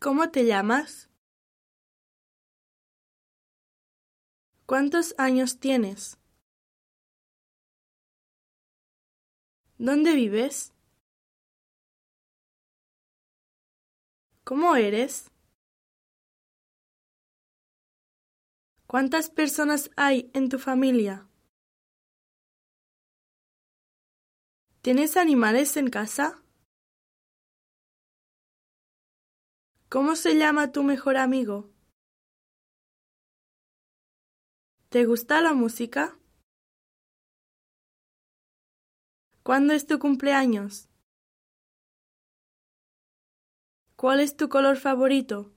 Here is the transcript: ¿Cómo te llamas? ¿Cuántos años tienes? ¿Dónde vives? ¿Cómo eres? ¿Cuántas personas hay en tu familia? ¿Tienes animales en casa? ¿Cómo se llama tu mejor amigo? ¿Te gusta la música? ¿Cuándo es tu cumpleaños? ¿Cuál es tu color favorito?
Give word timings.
¿Cómo 0.00 0.30
te 0.30 0.46
llamas? 0.46 1.10
¿Cuántos 4.64 5.16
años 5.18 5.58
tienes? 5.58 6.18
¿Dónde 9.76 10.14
vives? 10.14 10.72
¿Cómo 14.44 14.76
eres? 14.76 15.32
¿Cuántas 18.86 19.30
personas 19.30 19.90
hay 19.96 20.30
en 20.32 20.48
tu 20.48 20.60
familia? 20.60 21.26
¿Tienes 24.80 25.16
animales 25.16 25.76
en 25.76 25.90
casa? 25.90 26.40
¿Cómo 29.88 30.16
se 30.16 30.36
llama 30.36 30.70
tu 30.70 30.82
mejor 30.82 31.16
amigo? 31.16 31.70
¿Te 34.90 35.06
gusta 35.06 35.40
la 35.40 35.54
música? 35.54 36.18
¿Cuándo 39.42 39.72
es 39.72 39.86
tu 39.86 39.98
cumpleaños? 39.98 40.88
¿Cuál 43.96 44.20
es 44.20 44.36
tu 44.36 44.48
color 44.48 44.76
favorito? 44.76 45.52